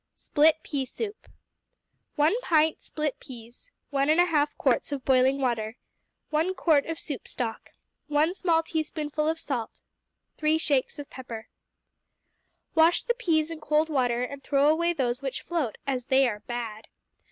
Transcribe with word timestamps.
Split 0.15 0.57
Pea 0.63 0.83
Soup 0.83 1.27
1 2.15 2.33
pint 2.41 2.81
split 2.81 3.19
peas. 3.19 3.69
1 3.91 4.07
1/2 4.07 4.47
quarts 4.57 4.91
of 4.91 5.05
boiling 5.05 5.37
water. 5.39 5.77
1 6.31 6.55
quart 6.55 6.87
of 6.87 6.99
soup 6.99 7.27
stock. 7.27 7.73
1 8.07 8.33
small 8.33 8.63
teaspoonful 8.63 9.27
of 9.29 9.39
salt. 9.39 9.83
3 10.39 10.57
shakes 10.57 10.97
of 10.97 11.07
pepper. 11.11 11.49
Wash 12.73 13.03
the 13.03 13.13
peas 13.13 13.51
in 13.51 13.59
cold 13.61 13.89
water 13.89 14.23
and 14.23 14.41
throw 14.43 14.69
away 14.69 14.91
those 14.91 15.21
which 15.21 15.43
float, 15.43 15.77
as 15.85 16.07
they 16.07 16.27
are 16.27 16.39
bad. 16.47 16.87